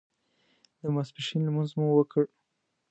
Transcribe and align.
د 0.81 0.81
ماسپښین 0.95 1.41
لمونځ 1.45 1.71
مو 1.79 1.87
وکړ. 1.97 2.23